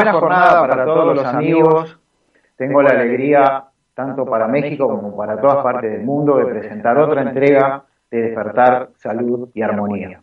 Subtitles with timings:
[0.00, 2.00] Buena jornada para todos los amigos.
[2.56, 7.20] Tengo la alegría, tanto para México como para todas partes del mundo, de presentar otra
[7.20, 10.22] entrega de Despertar Salud y Armonía.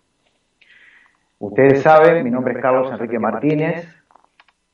[1.37, 3.87] Ustedes saben, mi nombre es Carlos Enrique Martínez,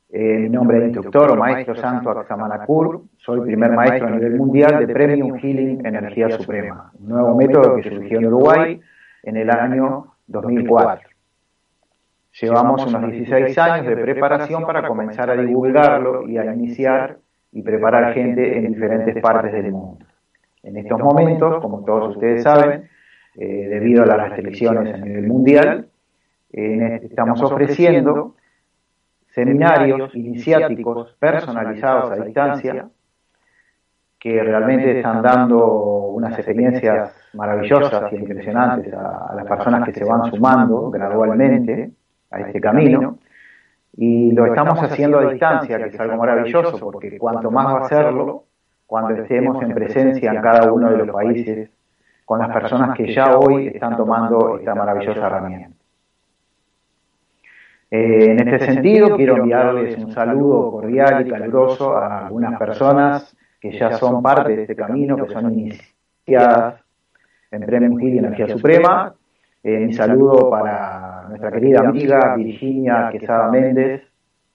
[0.09, 4.87] eh, mi nombre es instructor o maestro santo Axamanakur, soy primer maestro a nivel mundial
[4.87, 8.81] de Premium Healing Energía Suprema, un nuevo método que surgió en Uruguay
[9.23, 11.12] en el año 2004.
[12.41, 17.17] Llevamos unos 16 años de preparación para comenzar a divulgarlo y a iniciar
[17.51, 20.03] y preparar gente en diferentes partes del mundo.
[20.63, 22.89] En estos momentos, como todos ustedes saben,
[23.35, 25.87] eh, debido a las restricciones a nivel mundial,
[26.51, 28.35] estamos ofreciendo
[29.27, 32.87] seminarios iniciáticos personalizados a distancia
[34.19, 35.65] que realmente están dando
[36.09, 41.91] unas experiencias maravillosas y impresionantes a las personas que se van sumando gradualmente
[42.33, 43.19] a este camino.
[43.95, 47.85] Y lo estamos haciendo a distancia, que es algo maravilloso, porque cuanto más va a
[47.85, 48.45] hacerlo,
[48.87, 51.69] cuando estemos en presencia en cada uno de los países,
[52.25, 55.75] con las personas que ya hoy están tomando esta maravillosa herramienta.
[57.91, 63.77] Eh, en este sentido, quiero enviarles un saludo cordial y caluroso a algunas personas que
[63.77, 66.81] ya son parte de este camino, que son iniciadas
[67.51, 69.13] en Premium y Energía Suprema.
[69.63, 70.92] Eh, mi saludo para
[71.29, 74.01] nuestra querida amiga Virginia Quesada Méndez,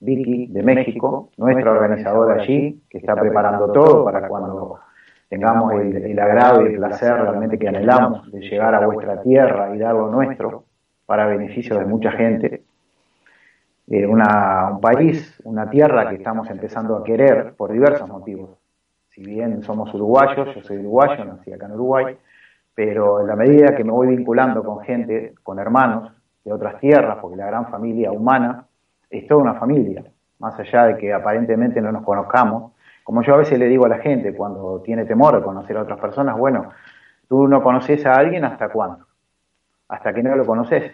[0.00, 4.78] Vicky de México, nuestra organizadora allí, que está preparando todo para cuando
[5.28, 9.78] tengamos el, agrado y el placer realmente que anhelamos de llegar a vuestra tierra y
[9.78, 10.64] dar lo nuestro
[11.04, 12.62] para beneficio de mucha gente.
[13.90, 18.50] Eh, una, un país, una tierra que estamos empezando a querer por diversos motivos.
[19.08, 22.16] Si bien somos uruguayos, yo soy uruguayo, nací acá en Uruguay,
[22.74, 26.12] pero en la medida que me voy vinculando con gente, con hermanos,
[26.48, 28.66] de otras tierras, porque la gran familia humana
[29.10, 30.04] es toda una familia,
[30.38, 32.72] más allá de que aparentemente no nos conozcamos.
[33.04, 35.82] Como yo a veces le digo a la gente cuando tiene temor de conocer a
[35.82, 36.70] otras personas, bueno,
[37.28, 39.06] tú no conoces a alguien hasta cuándo,
[39.88, 40.92] hasta que no lo conoces.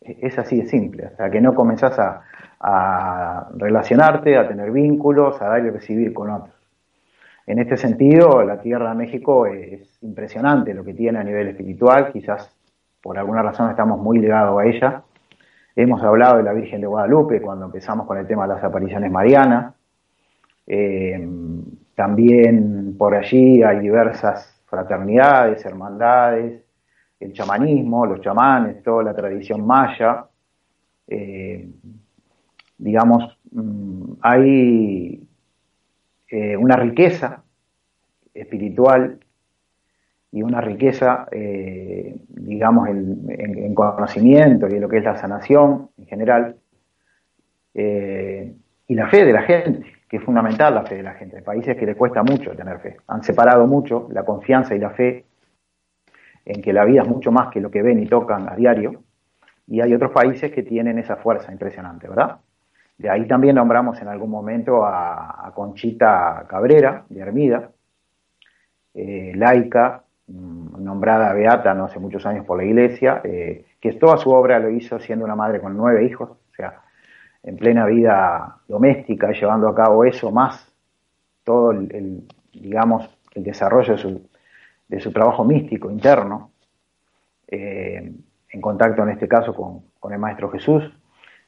[0.00, 2.22] Es así de simple, hasta que no comenzás a,
[2.60, 6.54] a relacionarte, a tener vínculos, a dar y recibir con otros.
[7.46, 12.12] En este sentido, la Tierra de México es impresionante lo que tiene a nivel espiritual,
[12.12, 12.57] quizás
[13.08, 15.02] por alguna razón estamos muy ligados a ella.
[15.74, 19.10] Hemos hablado de la Virgen de Guadalupe cuando empezamos con el tema de las apariciones
[19.10, 19.74] marianas.
[20.66, 21.26] Eh,
[21.94, 26.62] también por allí hay diversas fraternidades, hermandades,
[27.18, 30.26] el chamanismo, los chamanes, toda la tradición maya.
[31.06, 31.66] Eh,
[32.76, 35.26] digamos, mm, hay
[36.28, 37.42] eh, una riqueza
[38.34, 39.18] espiritual
[40.30, 46.06] y una riqueza, eh, digamos, en, conocimiento y en lo que es la sanación en
[46.06, 46.56] general,
[47.74, 48.54] eh,
[48.86, 51.36] y la fe de la gente, que es fundamental la fe de la gente.
[51.36, 54.90] Hay países que le cuesta mucho tener fe, han separado mucho la confianza y la
[54.90, 55.24] fe
[56.44, 59.02] en que la vida es mucho más que lo que ven y tocan a diario,
[59.66, 62.38] y hay otros países que tienen esa fuerza impresionante, ¿verdad?
[62.96, 67.70] De ahí también nombramos en algún momento a, Conchita Cabrera, de Hermida,
[68.94, 74.30] eh, laica, nombrada beata no hace muchos años por la iglesia, eh, que toda su
[74.30, 76.82] obra lo hizo siendo una madre con nueve hijos, o sea,
[77.42, 80.72] en plena vida doméstica, llevando a cabo eso, más
[81.44, 83.96] todo el, digamos, el desarrollo
[84.88, 86.50] de su, trabajo místico interno,
[87.46, 88.12] eh,
[88.50, 90.84] en contacto en este caso con, con, el Maestro Jesús.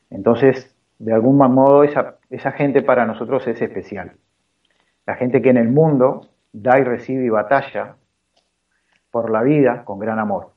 [0.08, 4.12] Entonces, de algún modo, esa, esa gente para nosotros es especial.
[5.06, 7.96] La gente que en el mundo da y recibe y batalla
[9.10, 10.52] por la vida con gran amor.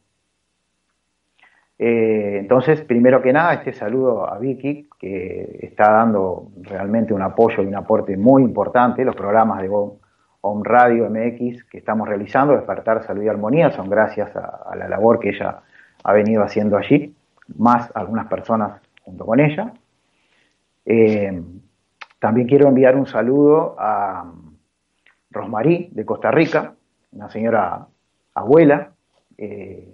[1.78, 7.64] Eh, entonces, primero que nada, este saludo a Vicky, que está dando realmente un apoyo
[7.64, 9.04] y un aporte muy importante.
[9.04, 14.36] Los programas de Home Radio MX que estamos realizando, Despertar Salud y Armonía, son gracias
[14.36, 15.62] a, la labor que ella
[16.04, 17.16] ha venido haciendo allí,
[17.58, 19.74] más algunas personas junto con ella.
[20.86, 21.42] Eh,
[22.20, 24.32] también quiero enviar un saludo a
[25.32, 26.74] Rosmarí de Costa Rica,
[27.12, 27.88] una señora
[28.34, 28.94] abuela,
[29.38, 29.94] eh,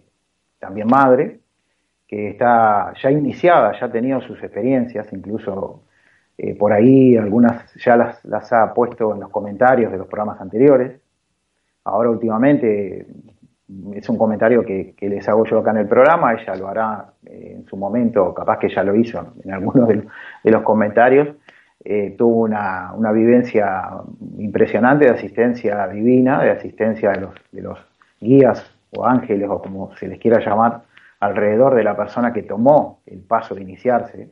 [0.59, 1.39] también madre,
[2.07, 5.83] que está ya iniciada, ya ha tenido sus experiencias, incluso
[6.41, 11.01] Eh, por ahí algunas ya las, ha puesto en los comentarios de los programas anteriores.
[11.83, 13.07] Ahora últimamente
[13.93, 17.55] es un comentario que, les hago yo acá en el programa, ella lo hará eh,
[17.57, 20.07] en su momento, capaz que ya lo hizo en algunos de,
[20.51, 21.27] los comentarios.
[22.17, 23.89] Tuvo una, una, vivencia
[24.37, 27.79] impresionante de asistencia divina, de asistencia de los, de los
[28.19, 30.83] guías o ángeles o como se les quiera llamar,
[31.19, 34.29] alrededor de la persona que tomó el paso de iniciarse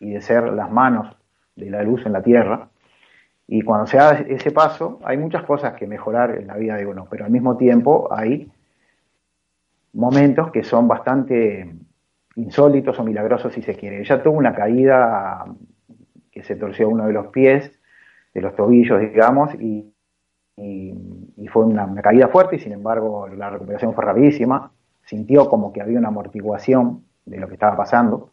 [0.00, 1.16] y de ser las manos
[1.54, 2.68] de la luz en la tierra.
[3.46, 6.86] Y cuando se da ese paso, hay muchas cosas que mejorar en la vida de
[6.86, 8.50] uno, pero al mismo tiempo hay
[9.92, 11.74] momentos que son bastante
[12.34, 14.00] insólitos o milagrosos si se quiere.
[14.00, 15.44] Ella tuvo una caída
[16.30, 17.72] que se torció uno de los pies,
[18.34, 19.95] de los tobillos, digamos, y,
[20.56, 24.70] fue una, caída fuerte y sin embargo la recuperación fue rapidísima.
[25.04, 28.30] Sintió como que había una amortiguación de lo que estaba pasando.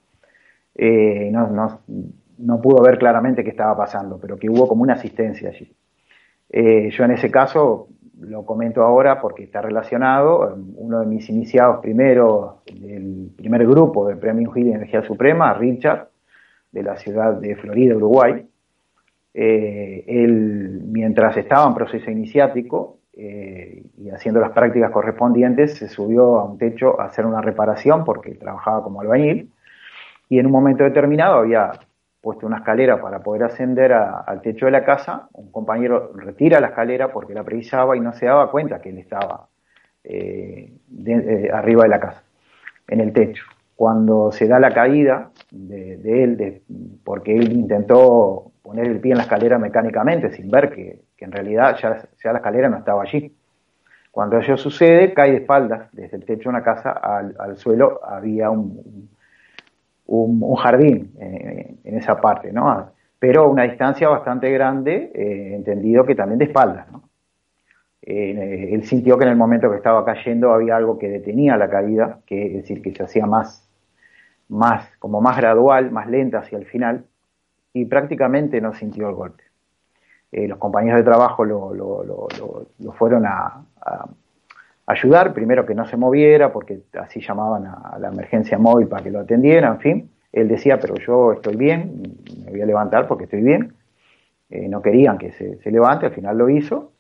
[0.76, 1.80] Eh, no,
[2.38, 5.72] no, pudo ver claramente qué estaba pasando, pero que hubo como una asistencia allí.
[6.50, 7.88] Eh, yo en ese caso
[8.20, 10.58] lo comento ahora porque está relacionado.
[10.76, 16.10] Uno de mis iniciados primero del primer grupo de Premio Energía Suprema, Richard,
[16.72, 18.48] de la ciudad de Florida, Uruguay.
[19.34, 26.40] Eh, él, mientras estaba en proceso iniciático eh, y haciendo las prácticas correspondientes, se subió
[26.40, 29.52] a un techo a hacer una reparación porque trabajaba como albañil
[30.30, 31.72] y en un momento determinado había
[32.24, 36.68] puesto una escalera para poder ascender al techo de la casa, un compañero retira la
[36.68, 39.48] escalera porque la precisaba y no se daba cuenta que él estaba
[40.06, 40.72] eh,
[41.06, 42.24] eh, arriba de la casa,
[42.88, 43.44] en el techo.
[43.76, 46.62] Cuando se da la caída de, él,
[47.04, 51.78] porque él intentó poner el pie en la escalera mecánicamente sin ver que, en realidad
[51.82, 53.34] ya, ya, la escalera no estaba allí.
[54.12, 58.50] Cuando eso sucede, cae de espaldas desde el techo de una casa al, suelo, había
[58.50, 59.10] un
[60.06, 62.92] un, jardín eh, en esa parte, ¿no?
[63.20, 67.03] Pero a una distancia bastante grande, eh, entendido que también de espaldas, ¿no?
[68.06, 71.70] Eh, él sintió que en el momento que estaba cayendo había algo que detenía la
[71.70, 73.70] caída, que es decir, que se hacía más,
[74.50, 77.06] más, como más gradual, más lenta hacia el final,
[77.72, 79.44] y prácticamente no sintió el golpe.
[80.32, 82.28] los compañeros de trabajo lo,
[82.94, 83.64] fueron a,
[84.86, 89.12] ayudar, primero que no se moviera, porque así llamaban a, la emergencia móvil para que
[89.12, 90.10] lo atendieran, en fin.
[90.32, 92.02] Él decía, pero yo estoy bien,
[92.44, 93.74] me voy a levantar porque estoy bien.
[94.50, 96.93] Eh, no querían que se, levante, al final lo hizo.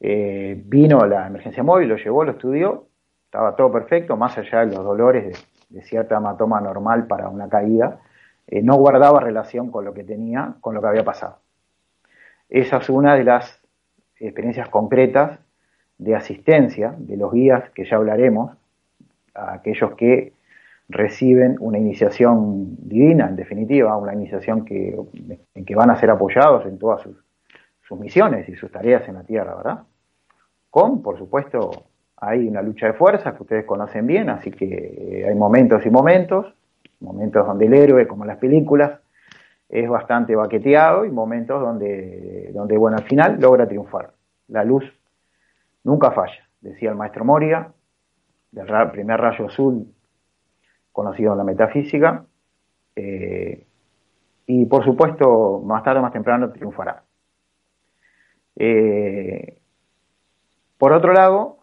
[0.00, 2.86] Eh, vino la emergencia móvil, lo llevó, lo estudió,
[3.26, 8.00] estaba todo perfecto, más allá de los dolores de, cierta hematoma normal para una caída,
[8.46, 11.38] eh, no guardaba relación con lo que tenía, con lo que había pasado.
[12.48, 13.60] Esa es una de las
[14.18, 15.38] experiencias concretas
[15.98, 18.56] de asistencia de los guías que ya hablaremos,
[19.34, 20.32] a aquellos que
[20.88, 24.98] reciben una iniciación divina, en definitiva, una iniciación que,
[25.54, 27.16] en que van a ser apoyados en todas sus,
[27.98, 29.80] misiones y sus tareas en la tierra, ¿verdad?
[30.70, 31.70] Con, por supuesto,
[32.16, 35.90] hay una lucha de fuerzas que ustedes conocen bien, así que eh, hay momentos y
[35.90, 36.54] momentos,
[37.00, 39.00] momentos donde el héroe, como en las películas,
[39.68, 44.12] es bastante baqueteado y momentos donde, donde bueno, al final logra triunfar.
[44.48, 44.84] La luz
[45.82, 47.72] Nunca falla, decía el maestro Moria,
[48.52, 49.86] del primer rayo azul
[50.92, 52.26] conocido en la metafísica,
[52.96, 53.66] eh,
[54.46, 57.04] y por supuesto, más tarde o más temprano triunfará.
[58.56, 59.59] Eh,
[60.80, 61.58] por otro lado,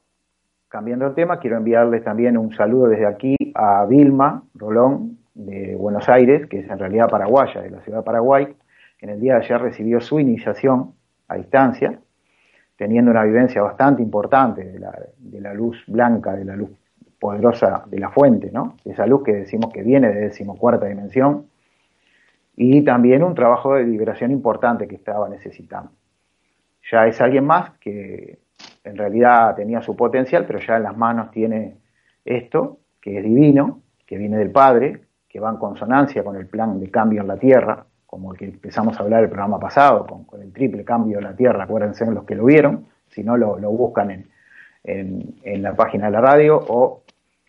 [0.67, 6.07] cambiando el tema, quiero enviarles también un saludo desde aquí a Vilma Rolón de Buenos
[6.07, 8.55] Aires, que es en realidad paraguaya, de la ciudad de Paraguay,
[8.99, 10.93] que en el día de ayer recibió su iniciación
[11.29, 11.99] a distancia
[12.75, 16.69] teniendo una vivencia bastante importante de la, luz blanca, de la luz
[17.19, 18.77] poderosa de la fuente, ¿no?
[18.85, 21.47] Esa luz que decimos que viene de decimocuarta dimensión,
[22.55, 25.89] y también un trabajo de liberación importante que estaba necesitando.
[26.91, 28.37] Ya es alguien más que
[28.87, 31.77] en realidad tenía su potencial, pero ya en las manos tiene
[32.25, 36.79] esto, que es divino, que viene del Padre, que va en consonancia con el plan
[36.79, 40.41] de cambio en la Tierra, como el que empezamos a hablar el programa pasado, con,
[40.41, 44.11] el triple cambio de la Tierra, acuérdense los que lo vieron, si no lo, buscan
[44.11, 44.29] en,
[44.83, 47.03] en, la página de la radio o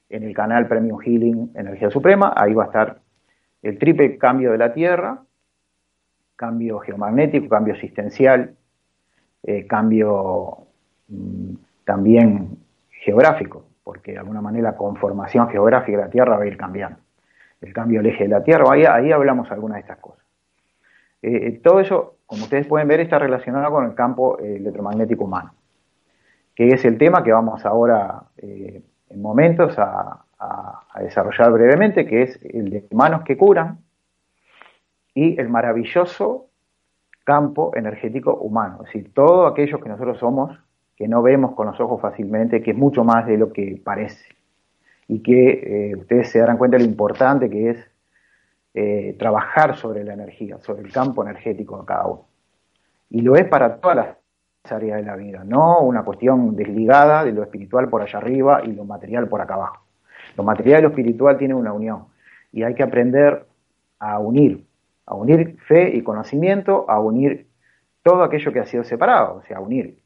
[0.08, 2.98] en el canal Premium Healing Energía Suprema, ahí va a estar
[3.62, 5.22] el triple cambio de la Tierra,
[6.34, 8.56] cambio geomagnético, cambio asistencial,
[9.42, 10.67] eh, cambio
[11.84, 12.58] también
[12.90, 16.98] geográfico, porque de alguna manera la conformación geográfica de la Tierra va a ir cambiando.
[17.60, 20.28] El cambio del eje de la Tierra, ahí, ahí hablamos algunas de estas cosas.
[21.22, 25.24] Eh, eh, todo eso, como ustedes pueden ver, está relacionado con el campo eh, electromagnético
[25.24, 25.52] humano,
[26.54, 30.24] que es el tema que vamos ahora en momentos a,
[31.00, 33.78] desarrollar brevemente, que es el de manos que curan
[35.14, 36.46] y el maravilloso
[37.24, 40.58] campo energético humano, es decir, todo aquello que nosotros somos,
[40.98, 44.26] que no vemos con los ojos fácilmente, que es mucho más de lo que parece,
[45.06, 47.90] y que eh, ustedes se darán cuenta de lo importante que es
[48.74, 52.26] eh, trabajar sobre la energía, sobre el campo energético de cada uno.
[53.10, 54.16] Y lo es para todas las
[54.72, 58.72] áreas de la vida, no una cuestión desligada de lo espiritual por allá arriba y
[58.72, 59.86] lo material por acá abajo.
[60.36, 62.06] Lo material y lo espiritual tienen una unión
[62.52, 63.46] y hay que aprender
[63.98, 64.68] a unir
[65.08, 67.48] a unir fe y conocimiento, a unir
[68.02, 69.97] todo aquello que ha sido separado, o sea, a unir,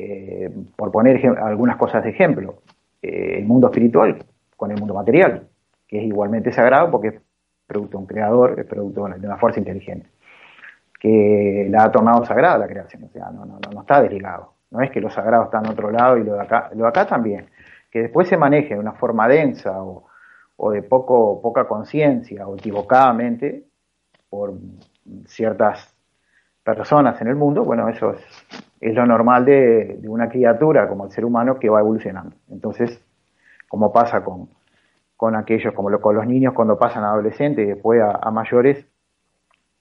[0.00, 2.62] eh, por poner algunas cosas de ejemplo,
[3.02, 4.16] eh, el mundo espiritual
[4.56, 5.48] con el mundo material,
[5.88, 7.14] que es igualmente sagrado porque es
[7.66, 10.08] producto de un creador, es producto de una fuerza inteligente,
[11.00, 14.52] que la ha tomado sagrada la creación, o sea, no, no, no está desligado.
[14.70, 16.88] No es que lo sagrado está en otro lado y lo de acá, lo de
[16.88, 17.46] acá también.
[17.90, 20.04] Que después se maneje de una forma densa o,
[20.56, 23.64] o de poco, poca conciencia o equivocadamente,
[24.28, 24.54] por
[25.26, 25.97] ciertas
[26.74, 28.14] personas en el mundo, bueno, eso
[28.78, 32.36] es, lo normal de, una criatura como el ser humano que va evolucionando.
[32.50, 33.02] Entonces,
[33.68, 38.30] como pasa con, aquellos, como con los niños cuando pasan a adolescentes y después a,
[38.30, 38.86] mayores,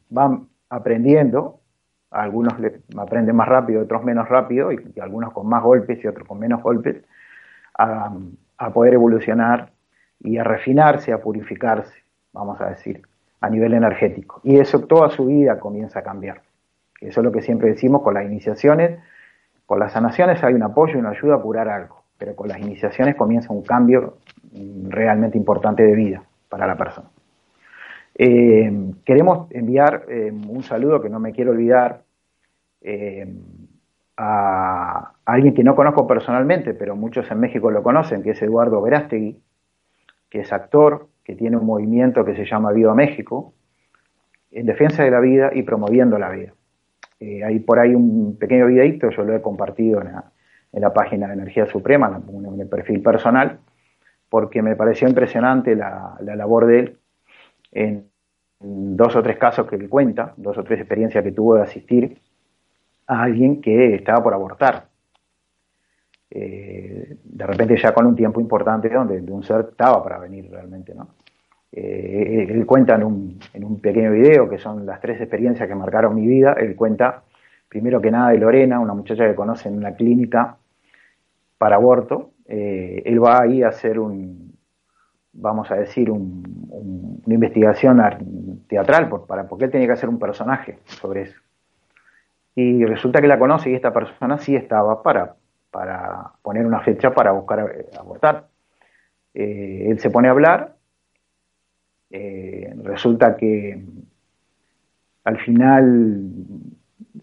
[0.10, 1.60] van aprendiendo,
[2.10, 2.54] algunos
[2.98, 6.64] aprenden más rápido, otros menos rápido, y, algunos con más golpes y otros con menos
[6.64, 7.04] golpes,
[7.78, 9.72] a poder evolucionar
[10.22, 11.94] y a refinarse, a purificarse,
[12.32, 13.02] vamos a decir
[13.42, 14.40] a nivel energético.
[14.44, 16.47] Y eso toda su vida comienza a cambiar.
[17.02, 19.00] Eso es lo que siempre decimos con las iniciaciones.
[19.66, 22.60] Con las sanaciones hay un apoyo y una ayuda a curar algo, pero con las
[22.60, 24.18] iniciaciones comienza un cambio
[24.88, 27.10] realmente importante de vida para la persona.
[28.16, 32.02] Eh, queremos enviar eh, un saludo que no me quiero olvidar
[32.82, 33.32] eh,
[34.18, 38.82] a alguien que no conozco personalmente, pero muchos en México lo conocen, que es Eduardo
[38.82, 39.40] Verástegui,
[40.30, 43.54] que es actor, que tiene un movimiento que se llama Viva México,
[44.52, 46.54] en defensa de la vida y promoviendo la vida.
[47.20, 51.34] Eh, hay por ahí un pequeño videito, yo lo he compartido en la, página de
[51.34, 53.60] Energía Suprema, en, el perfil personal,
[54.30, 56.98] porque me pareció impresionante la, labor de él
[57.72, 58.10] en,
[58.60, 62.20] dos o tres casos que él cuenta, dos o tres experiencias que tuvo de asistir
[63.06, 64.88] a alguien que estaba por abortar.
[66.30, 70.94] Eh, de repente ya con un tiempo importante donde un ser estaba para venir realmente,
[70.96, 71.08] ¿no?
[71.72, 75.76] Eh, él cuenta en un, en un, pequeño video que son las tres experiencias que
[75.76, 76.54] marcaron mi vida.
[76.54, 77.24] Él cuenta,
[77.68, 80.58] primero que nada, de Lorena, una muchacha que conoce en una clínica
[81.58, 82.32] para aborto.
[82.48, 84.54] Eh, él va ahí a hacer un,
[85.34, 88.02] vamos a decir, un, una investigación
[88.68, 91.40] teatral, para, porque él tenía que hacer un personaje sobre eso.
[92.56, 95.36] Y resulta que la conoce y esta persona sí estaba para,
[95.70, 98.48] para poner una fecha para buscar eh, abortar.
[99.34, 100.77] él se pone a hablar
[102.10, 103.84] eh, resulta que
[105.26, 106.24] al final,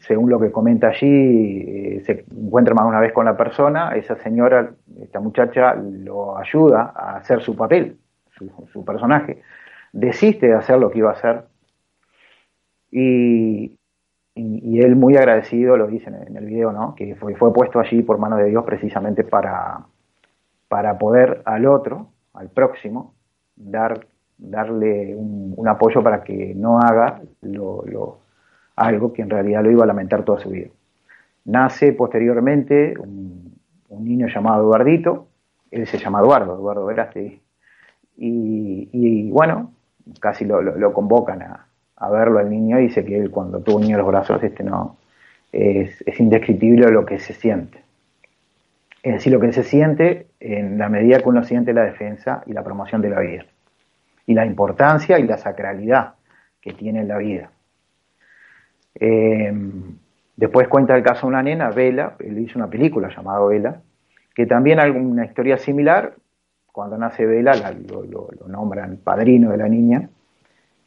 [0.01, 4.17] según lo que comenta allí, eh, se encuentra más una vez con la persona, esa
[4.17, 7.97] señora, esta muchacha, lo ayuda a hacer su papel,
[8.71, 9.41] su, personaje,
[9.93, 11.45] desiste de hacer lo que iba a hacer
[12.91, 13.79] y,
[14.37, 16.95] él muy agradecido lo dice en el video, ¿no?
[16.97, 19.87] que fue, puesto allí por mano de Dios precisamente para,
[20.69, 23.15] para poder al otro, al próximo,
[23.55, 28.19] dar darle un, apoyo para que no haga lo,
[28.77, 30.69] algo que en realidad lo iba a lamentar toda su vida.
[31.47, 33.45] Nace posteriormente un,
[33.91, 35.29] niño llamado Eduardito,
[35.71, 37.41] él se llama Eduardo, Eduardo Veraste,
[38.17, 39.73] y, bueno,
[40.21, 43.95] casi lo, convocan a, verlo al niño y dice que él cuando tuvo un niño
[43.95, 44.99] en los brazos, este no,
[45.53, 47.83] es, es indescriptible lo que se siente.
[49.03, 52.53] Es decir, lo que se siente en la medida que uno siente la defensa y
[52.53, 53.45] la promoción de la vida
[54.27, 56.15] y la importancia y la sacralidad
[56.61, 57.51] que tiene la vida.
[58.95, 59.53] Eh,
[60.37, 63.81] después cuenta el caso de una nena, Vela, él hizo una película llamada Vela,
[64.35, 66.15] que también hay una historia similar,
[66.73, 67.53] cuando nace Vela
[67.89, 70.09] lo, nombran padrino de la niña,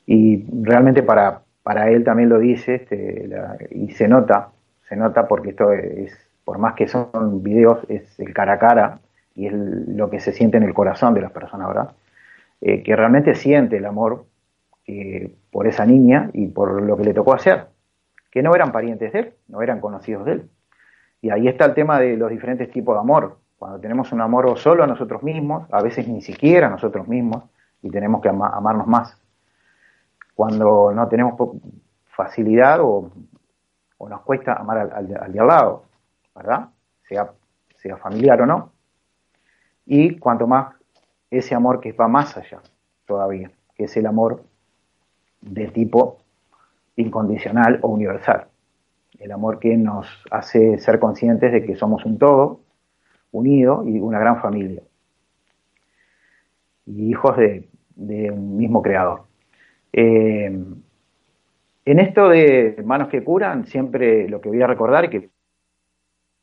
[0.06, 3.30] y realmente para, para él también lo dice, este,
[3.72, 4.50] y se nota,
[4.88, 6.12] se nota porque esto es,
[6.44, 9.00] por más que son videos, es el cara a cara,
[9.36, 11.92] y es lo que se siente en el corazón de las personas, ¿verdad?
[12.60, 14.26] Eh, que realmente siente el amor
[15.52, 17.68] por esa niña y por lo que le tocó hacer,
[18.32, 20.50] que no eran parientes de él, no eran conocidos de él.
[21.22, 23.38] Y ahí está el tema de los diferentes tipos de amor.
[23.58, 27.44] Cuando tenemos un amor solo a nosotros mismos, a veces ni siquiera a nosotros mismos,
[27.82, 29.22] y tenemos que amarnos más.
[30.34, 31.36] Cuando no tenemos
[32.06, 33.12] facilidad o,
[34.08, 35.84] nos cuesta amar al, de al lado,
[36.34, 36.70] ¿verdad?
[37.02, 38.72] Sea familiar o no.
[39.86, 40.77] Y cuanto más
[41.30, 42.62] ese amor que va más allá
[43.06, 44.44] todavía, que es el amor
[45.42, 46.20] de tipo
[46.96, 48.48] incondicional o universal.
[49.20, 52.62] El amor que nos hace ser conscientes de que somos un todo,
[53.32, 54.84] unido y una gran familia.
[56.86, 57.68] Y hijos de,
[58.32, 59.24] un mismo creador.
[59.92, 60.46] Eh,
[61.86, 65.30] en esto de manos que curan, siempre lo que voy a recordar, que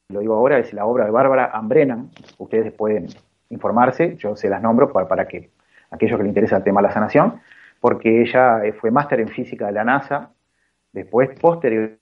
[0.08, 2.10] lo digo ahora, es la obra de Bárbara Ambrenan.
[2.38, 3.08] Ustedes pueden
[3.54, 5.50] informarse, yo se las nombro para, para que
[5.90, 7.40] aquellos que les interesa el tema de la sanación,
[7.80, 10.30] porque ella eh, fue máster en física de la NASA,
[10.92, 11.98] después, posterior,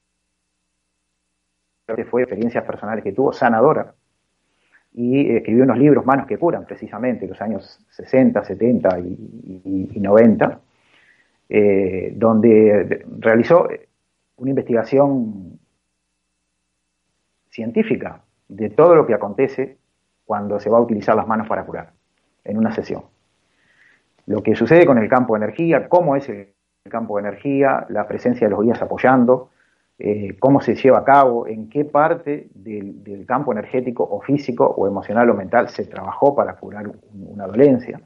[2.10, 3.94] fue experiencias personales que tuvo, sanadora,
[4.94, 10.60] y escribió unos libros, Manos que curan, precisamente, en los años 60, 70 y, 90,
[11.48, 13.68] eh, donde realizó
[14.36, 15.58] una investigación
[17.50, 19.78] científica de todo lo que acontece
[20.32, 21.90] cuando se va a utilizar las manos para curar
[22.42, 23.02] en una sesión.
[24.24, 26.54] Lo que sucede con el campo de energía, cómo es el
[26.88, 29.50] campo de energía, la presencia de los guías apoyando,
[29.98, 34.86] eh, cómo se lleva a cabo, en qué parte del, campo energético o físico o
[34.86, 38.00] emocional o mental se trabajó para curar una dolencia.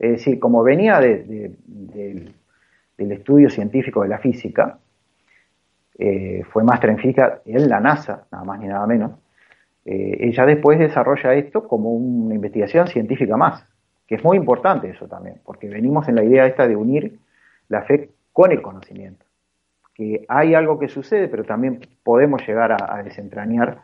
[0.00, 2.34] Es decir, como venía del,
[2.96, 4.80] estudio científico de la física,
[5.96, 9.12] eh, fue máster en física en la NASA, nada más ni nada menos,
[9.90, 13.64] eh, ella después desarrolla esto como una investigación científica más,
[14.06, 17.18] que es muy importante eso también, porque venimos en la idea esta de unir
[17.68, 19.24] la fe con el conocimiento,
[19.94, 23.78] que hay algo que sucede, pero también podemos llegar a, desentrañar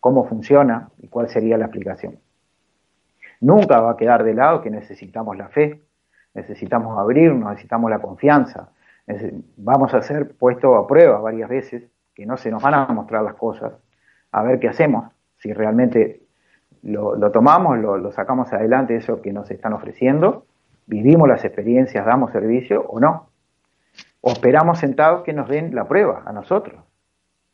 [0.00, 2.18] cómo funciona y cuál sería la aplicación.
[3.42, 5.82] Nunca va a quedar de lado que necesitamos la fe,
[6.32, 8.70] necesitamos abrirnos, necesitamos la confianza,
[9.58, 11.82] vamos a ser puestos a prueba varias veces,
[12.14, 13.74] que no se nos van a mostrar las cosas,
[14.32, 15.04] a ver qué hacemos,
[15.40, 16.20] si realmente
[16.82, 20.46] lo, tomamos, lo, sacamos adelante, eso que nos están ofreciendo,
[20.86, 23.30] vivimos las experiencias, damos servicio o no.
[24.20, 26.84] O esperamos sentados que nos den la prueba a nosotros.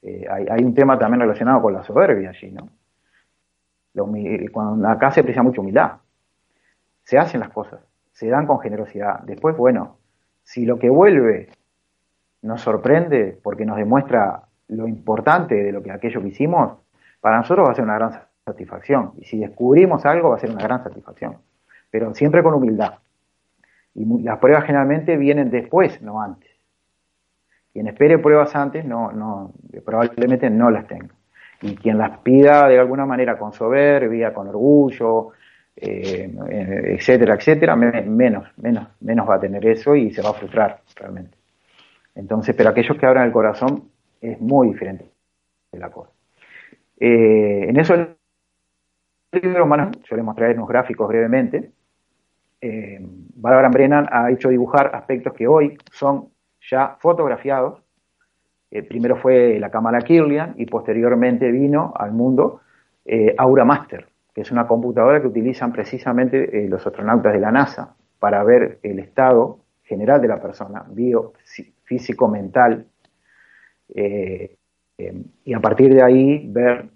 [0.02, 2.68] Eh, hay, un tema también relacionado con la soberbia allí, ¿no?
[4.52, 5.92] cuando acá se aprecia mucho humildad.
[7.02, 7.80] Se hacen las cosas,
[8.12, 9.20] se dan con generosidad.
[9.20, 9.96] Después, bueno,
[10.42, 11.48] si lo que vuelve
[12.42, 16.78] nos sorprende porque nos demuestra lo importante de lo que aquello que hicimos,
[17.26, 18.12] para nosotros va a ser una gran
[18.44, 19.14] satisfacción.
[19.18, 21.38] Y si descubrimos algo, va a ser una gran satisfacción.
[21.90, 22.98] Pero siempre con humildad.
[23.96, 26.48] Y las pruebas generalmente vienen después, no antes.
[27.72, 29.52] Quien espere pruebas antes, no, no,
[29.84, 31.08] probablemente no las tenga.
[31.62, 35.32] Y quien las pida de alguna manera con soberbia, con orgullo,
[35.74, 36.32] eh,
[36.96, 41.36] etcétera, etcétera, menos, menos, menos va a tener eso y se va a frustrar realmente.
[42.14, 45.10] Entonces, pero aquellos que abran el corazón es muy diferente
[45.72, 46.15] de la cosa.
[46.98, 48.16] Eh, en eso el
[49.32, 51.72] libro, yo les mostraré unos gráficos brevemente.
[52.60, 56.30] Eh, Barbara Brennan ha hecho dibujar aspectos que hoy son
[56.70, 57.82] ya fotografiados.
[58.88, 62.60] primero fue la cámara Kirlian y posteriormente vino al mundo
[63.38, 67.96] Aura Master, que es una computadora que utilizan precisamente eh, los astronautas de la NASA
[68.18, 72.86] para ver el estado general de la persona, biofísico, mental,
[73.94, 74.58] eh,
[74.98, 76.88] eh, y a partir de ahí ver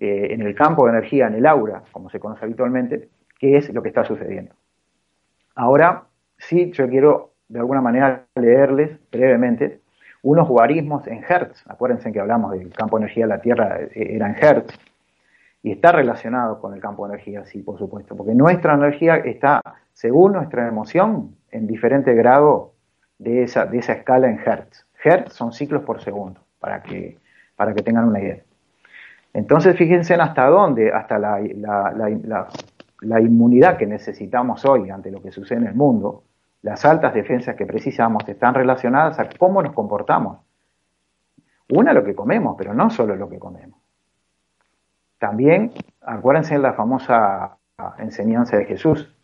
[0.00, 3.82] en el campo de energía, en el aura, como se conoce habitualmente, qué es lo
[3.82, 4.54] que está sucediendo.
[5.56, 6.04] Ahora,
[6.36, 9.80] sí, yo quiero de alguna manera leerles brevemente
[10.22, 11.64] unos guarismos en Hertz.
[11.66, 14.78] Acuérdense que hablamos del campo de energía de la Tierra, era en Hertz
[15.62, 19.60] y está relacionado con el campo de energía, sí, por supuesto, porque nuestra energía está,
[19.92, 22.74] según nuestra emoción, en diferente grado
[23.18, 24.86] de esa, de esa escala en Hertz.
[25.02, 27.18] Hertz son ciclos por segundo, para que,
[27.56, 28.42] para que tengan una idea.
[29.34, 31.40] Entonces, fíjense en hasta dónde, hasta la,
[33.00, 36.24] la, inmunidad que necesitamos hoy ante lo que sucede en el mundo,
[36.62, 40.38] las altas defensas que precisamos están relacionadas a cómo nos comportamos.
[41.70, 43.78] Una, lo que comemos, pero no solo lo que comemos.
[45.18, 47.58] También, acuérdense de la famosa
[47.98, 49.14] enseñanza de Jesús,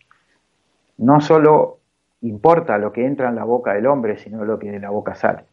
[0.98, 1.78] no solo
[2.20, 5.14] importa lo que entra en la boca del hombre, sino lo que de la boca
[5.14, 5.44] sale.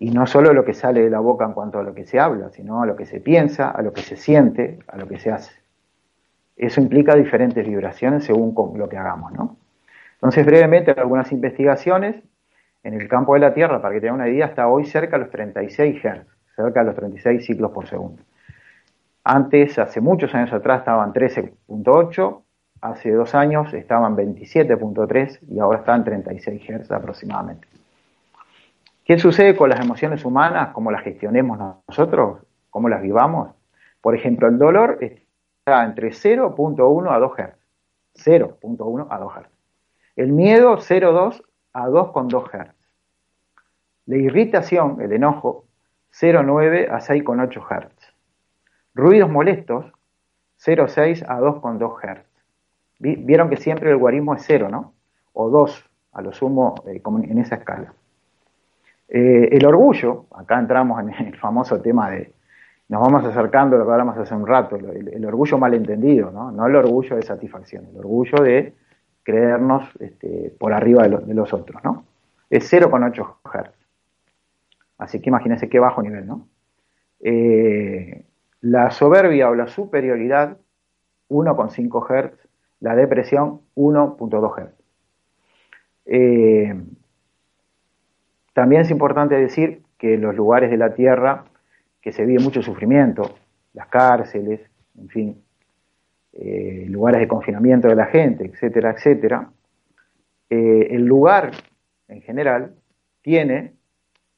[0.00, 2.18] Y no solo lo que sale de la boca en cuanto a lo que se
[2.18, 5.18] habla, sino a lo que se piensa, a lo que se siente, a lo que
[5.18, 5.52] se hace.
[6.56, 9.58] Eso implica diferentes vibraciones según lo que hagamos, ¿no?
[10.14, 12.16] Entonces, brevemente, algunas investigaciones
[12.82, 15.24] en el campo de la Tierra, para que tengan una idea, hasta hoy cerca de
[15.24, 18.22] los 36 Hz, cerca de los 36 ciclos por segundo.
[19.22, 22.42] Antes, hace muchos años atrás, estaban 13.8,
[22.80, 27.68] hace dos años estaban 27.3 y ahora están 36 Hz aproximadamente.
[29.10, 30.72] ¿Qué sucede con las emociones humanas?
[30.72, 32.46] ¿Cómo las gestionemos nosotros?
[32.70, 33.50] ¿Cómo las vivamos?
[34.00, 38.24] Por ejemplo, el dolor está entre 0.1 a 2 Hz.
[38.24, 39.48] 0.1 a 2 Hz.
[40.14, 41.42] El miedo 0.2
[41.72, 42.72] a 2,2 Hz.
[44.06, 45.64] La irritación, el enojo,
[46.12, 48.14] 0,9 a 6,8 Hz.
[48.94, 49.86] Ruidos molestos,
[50.64, 52.26] 0,6 a 2,2 Hz.
[53.00, 54.92] Vieron que siempre el guarismo es 0, ¿no?
[55.32, 57.92] O 2, a lo sumo, eh, en esa escala.
[59.12, 62.32] Eh, el orgullo, acá entramos en el famoso tema de,
[62.88, 66.52] nos vamos acercando lo que hablamos hace un rato, el, orgullo malentendido, ¿no?
[66.52, 68.74] No el orgullo de satisfacción, el orgullo de
[69.24, 72.04] creernos este, por arriba de, los otros, ¿no?
[72.48, 73.70] Es 0,8 Hz.
[74.98, 76.46] Así que imagínense qué bajo nivel, ¿no?
[77.20, 78.24] Eh,
[78.60, 80.56] la soberbia o la superioridad,
[81.28, 84.74] 1,5 Hz, la depresión, 1,2 Hz.
[86.06, 86.74] Eh,
[88.60, 91.44] también es importante decir que en los lugares de la Tierra
[92.02, 93.38] que se vive mucho sufrimiento,
[93.72, 94.60] las cárceles,
[94.98, 95.42] en fin,
[96.34, 99.48] eh, lugares de confinamiento de la gente, etcétera, etcétera,
[100.50, 101.52] eh, el lugar
[102.08, 102.74] en general
[103.22, 103.72] tiene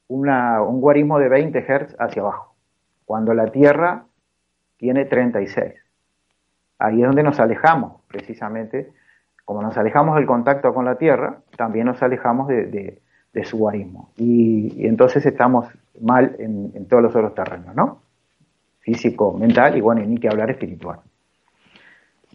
[0.06, 2.54] un guarismo de 20 Hz hacia abajo,
[3.04, 4.04] cuando la Tierra
[4.76, 5.74] tiene 36.
[6.78, 8.92] Ahí es donde nos alejamos, precisamente,
[9.44, 13.02] como nos alejamos del contacto con la Tierra, también nos alejamos de,
[13.44, 14.12] su guarismo.
[14.16, 15.66] Y, entonces estamos
[16.00, 18.02] mal en, todos los otros terrenos, ¿no?
[18.80, 21.00] Físico, mental y bueno, y ni que hablar espiritual.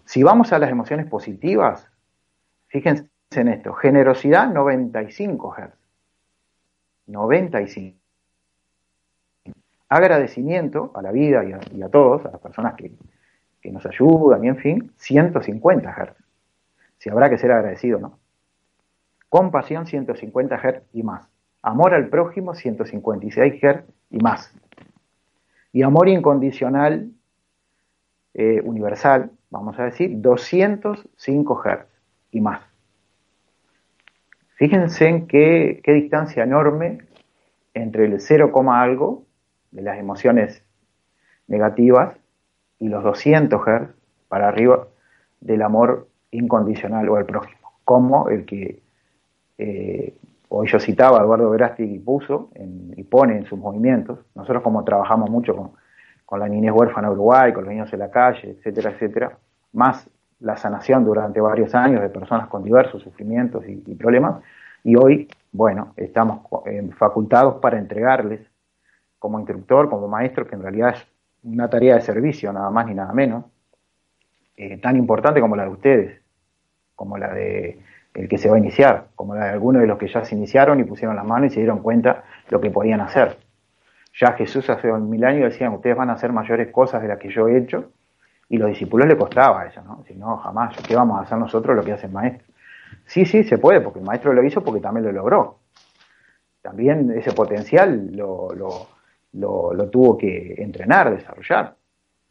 [0.05, 1.87] Si vamos a las emociones positivas,
[2.67, 5.73] fíjense en esto, generosidad 95 Hz.
[7.07, 7.97] 95.
[9.89, 12.91] Agradecimiento a la vida y a, todos, a las personas que,
[13.71, 16.23] nos ayudan y en fin, 150 Hz.
[16.99, 18.17] Si habrá que ser agradecido, ¿no?
[19.29, 21.27] Compasión 150 Hz y más.
[21.61, 24.53] Amor al prójimo 156 Hz y más.
[25.73, 27.11] Y amor incondicional
[28.33, 31.85] eh, universal, vamos a decir, 205 Hz
[32.31, 32.61] y más.
[34.55, 36.99] Fíjense en qué, distancia enorme
[37.73, 39.23] entre el 0, algo
[39.71, 40.63] de las emociones
[41.47, 42.17] negativas
[42.79, 43.89] y los 200 Hz
[44.27, 44.87] para arriba
[45.41, 48.81] del amor incondicional o al prójimo, como el que
[49.57, 50.15] eh,
[50.49, 52.49] hoy yo citaba a Eduardo Verástig y puso
[52.95, 54.19] y pone en sus movimientos.
[54.35, 55.71] Nosotros como trabajamos mucho con,
[56.25, 59.37] con la niñez huérfana Uruguay, con los niños en la calle, etcétera, etcétera,
[59.73, 64.43] más la sanación durante varios años de personas con diversos sufrimientos y, problemas,
[64.83, 66.41] y hoy, bueno, estamos
[66.97, 68.41] facultados para entregarles
[69.19, 71.07] como instructor, como maestro, que en realidad es
[71.43, 73.45] una tarea de servicio, nada más ni nada menos,
[74.55, 76.21] eh, tan importante como la de ustedes,
[76.95, 77.79] como la de
[78.17, 80.83] el que se va a iniciar, como algunos de los que ya se iniciaron y
[80.83, 83.37] pusieron la mano y se dieron cuenta lo que podían hacer.
[84.19, 87.29] Ya Jesús hace mil años decían, ustedes van a hacer mayores cosas de las que
[87.29, 87.91] yo he hecho,
[88.49, 90.03] y los discípulos le costaba eso, ¿no?
[90.07, 92.47] Si no, jamás, ¿qué vamos a hacer nosotros lo que hace el maestro?
[93.05, 95.59] Sí, sí, se puede, porque el maestro lo hizo porque también lo logró.
[96.61, 98.49] También ese potencial lo,
[99.33, 101.75] lo, tuvo que entrenar, desarrollar.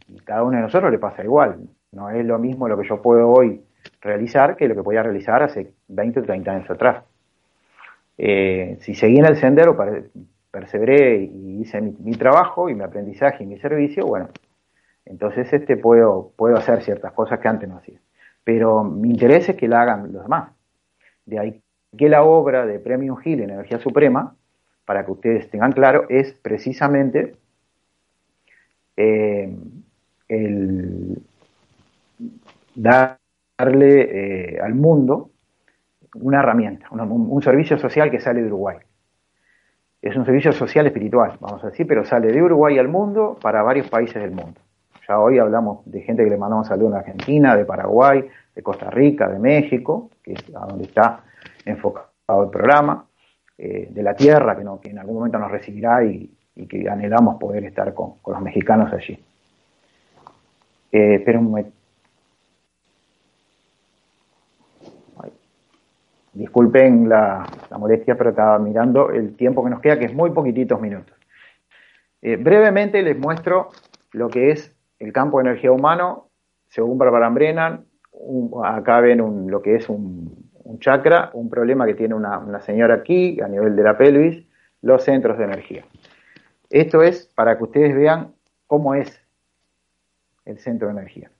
[0.08, 1.60] Y cada uno de nosotros le pasa igual.
[1.92, 3.62] No es lo mismo lo que yo puedo hoy
[4.00, 7.04] realizar que lo que podía realizar hace 20 o 30 años atrás.
[8.18, 9.76] Eh, si seguí en el sendero,
[10.50, 14.28] perseveré y hice mi, trabajo y mi aprendizaje y mi servicio, bueno,
[15.04, 18.00] entonces este puedo, puedo hacer ciertas cosas que antes no hacía.
[18.42, 20.52] Pero mi interés es que la hagan los demás.
[21.24, 21.62] De ahí
[21.96, 24.34] que la obra de Premio Gil en Energía Suprema,
[24.84, 27.36] para que ustedes tengan claro, es precisamente
[28.96, 29.54] eh,
[30.28, 31.22] el
[33.58, 35.30] darle eh, al mundo
[36.14, 38.78] una herramienta, un servicio social que sale de Uruguay
[40.08, 43.62] es un servicio social espiritual, vamos a decir, pero sale de Uruguay al mundo para
[43.62, 44.60] varios países del mundo.
[45.08, 48.90] Ya hoy hablamos de gente que le mandamos saludos en Argentina, de Paraguay, de Costa
[48.90, 51.24] Rica, de México, que es a donde está
[51.64, 53.04] enfocado el programa,
[53.58, 56.32] eh, de la tierra, que, no, que en algún momento nos recibirá y,
[56.68, 59.18] que anhelamos poder estar con, los mexicanos allí.
[60.90, 61.64] Eh, pero un
[66.36, 67.46] Disculpen la,
[67.78, 71.16] molestia, pero estaba mirando el tiempo que nos queda, que es muy poquititos minutos.
[72.20, 73.70] Eh, brevemente les muestro
[74.12, 76.28] lo que es el campo de energía humano,
[76.66, 77.86] según Barbara Brennan.
[78.64, 83.40] acá ven lo que es un, chakra, un problema que tiene una, una señora aquí
[83.40, 84.44] a nivel de la pelvis,
[84.82, 85.86] los centros de energía.
[86.68, 88.34] Esto es para que ustedes vean
[88.66, 89.22] cómo es
[90.44, 91.30] el centro de energía.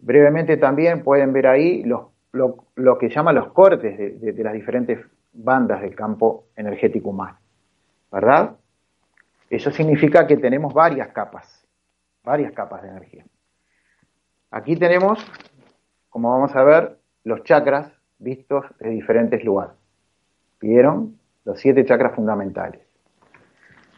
[0.00, 4.98] Brevemente también pueden ver ahí los lo, que llaman los cortes de, las diferentes
[5.32, 7.38] bandas del campo energético humano.
[8.10, 8.56] ¿Verdad?
[9.50, 11.66] Eso significa que tenemos varias capas,
[12.24, 13.24] varias capas de energía.
[14.50, 15.24] Aquí tenemos,
[16.08, 19.76] como vamos a ver, los chakras vistos de diferentes lugares.
[20.60, 21.18] ¿Vieron?
[21.48, 22.82] los siete chakras fundamentales.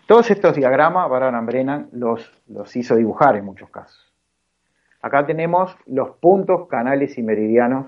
[0.06, 4.14] Todos estos diagramas, Baran Brennan los, los hizo dibujar en muchos casos.
[5.02, 7.86] Acá tenemos los puntos, canales y meridianos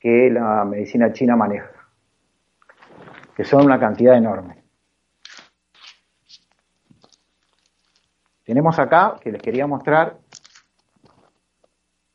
[0.00, 1.70] que la medicina china maneja,
[3.36, 4.64] que son una cantidad enorme.
[8.44, 10.18] Tenemos acá, que les quería mostrar,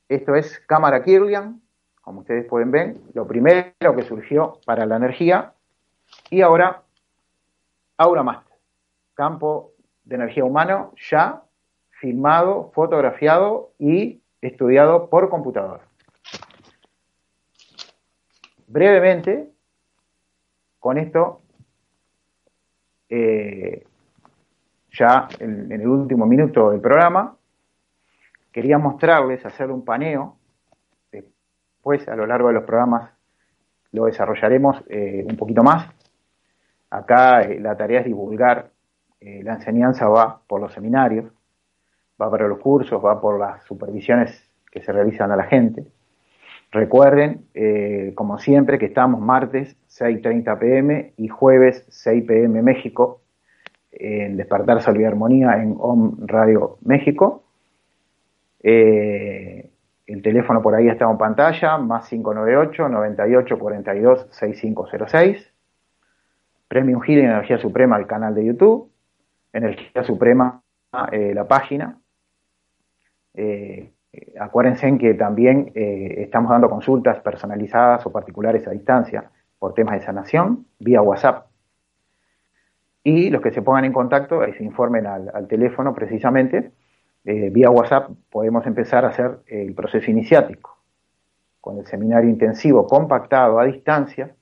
[0.10, 1.62] esto es cámara Kirlian,
[2.02, 5.54] como ustedes pueden ver, lo primero que surgió para la energía,
[6.30, 6.84] y ahora
[7.98, 8.58] Aura Master,
[9.14, 9.72] campo
[10.04, 11.44] de energía humano ya
[12.00, 15.82] filmado, fotografiado y estudiado por computador.
[18.76, 19.54] Brevemente,
[20.80, 21.40] con esto,
[23.08, 23.86] eh,
[24.92, 27.38] ya en, el último minuto del programa,
[28.52, 30.36] quería mostrarles, hacer un paneo,
[31.10, 33.12] después a lo largo de los programas
[33.94, 35.90] lo desarrollaremos eh, un poquito más.
[36.90, 38.72] Acá eh, la tarea es divulgar,
[39.22, 41.32] la enseñanza va por los seminarios,
[42.22, 45.95] va para los cursos, va por las supervisiones que se realizan a la gente.
[46.76, 53.22] Recuerden, eh, como siempre, que estamos martes 6.30 pm y jueves 6 pm México,
[53.94, 57.46] en Despertar Salud y Armonía en OM Radio México.
[58.62, 59.70] Eh,
[60.06, 65.54] el teléfono por ahí está en pantalla, más 598 98 42 6506.
[66.68, 68.92] Premium Healing Energía Suprema, el canal de YouTube.
[69.54, 70.62] Energía Suprema,
[71.14, 71.98] eh, la página.
[74.40, 80.06] Acuérdense que también eh, estamos dando consultas personalizadas o particulares a distancia por temas de
[80.06, 81.48] sanación vía WhatsApp.
[83.04, 86.72] Y los que se pongan en contacto y se informen al, teléfono precisamente,
[87.24, 90.78] eh, vía WhatsApp podemos empezar a hacer el proceso iniciático
[91.62, 94.36] con el seminario intensivo compactado a distancia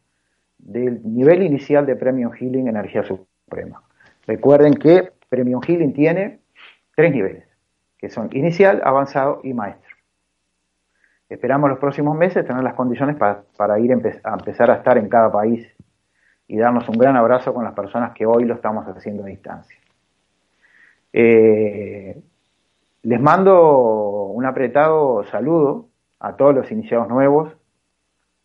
[0.57, 3.83] del nivel inicial de Premium Healing Energía Suprema.
[4.25, 6.39] Recuerden que Premium Healing tiene
[6.95, 7.52] tres niveles
[8.03, 9.95] que son inicial, avanzado y maestro.
[11.29, 15.31] Esperamos los próximos meses tener las condiciones para, ir a empezar a estar en cada
[15.31, 15.65] país
[16.45, 19.79] y darnos un gran abrazo con las personas que hoy lo estamos haciendo a distancia.
[21.13, 22.21] Eh,
[23.03, 25.87] les mando un apretado saludo
[26.19, 27.55] a todos los iniciados nuevos,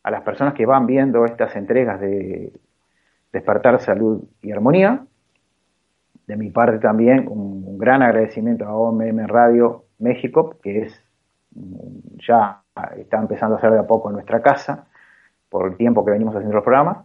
[0.05, 2.53] a las personas que van viendo estas entregas de
[3.33, 5.05] Despertar Salud y Armonía
[6.29, 11.05] de mi parte también un, gran agradecimiento a OMM Radio México, que es
[12.27, 12.61] ya
[12.97, 14.87] está empezando a ser de a poco en nuestra casa,
[15.49, 16.99] por el tiempo que venimos haciendo los programas.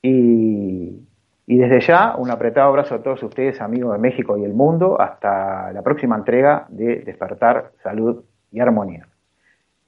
[0.00, 1.06] Y,
[1.46, 5.00] y desde ya, un apretado abrazo a todos ustedes, amigos de México y el mundo,
[5.00, 9.08] hasta la próxima entrega de Despertar Salud y Armonía.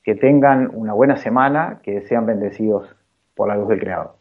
[0.03, 2.95] Que tengan una buena semana, que sean bendecidos
[3.35, 4.17] por la luz del Creador.